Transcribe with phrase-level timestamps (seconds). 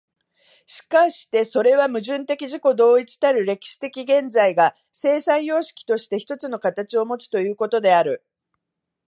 [0.65, 8.25] しかしてそれは矛盾的自己同一たる歴史的現在が、生産様式として一つの形をもつということである。